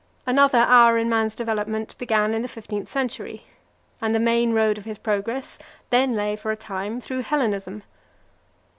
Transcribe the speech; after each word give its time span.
Another 0.25 0.57
hour 0.57 0.97
in 0.97 1.09
man's 1.09 1.35
development 1.35 1.95
began 1.99 2.33
in 2.33 2.41
the 2.41 2.47
fifteenth 2.47 2.89
century, 2.89 3.43
and 4.01 4.15
the 4.15 4.19
main 4.19 4.51
road 4.51 4.79
of 4.79 4.85
his 4.85 4.97
progress 4.97 5.59
then 5.91 6.15
lay 6.15 6.35
for 6.35 6.49
a 6.49 6.57
time 6.57 6.99
through 6.99 7.21
Hellenism. 7.21 7.83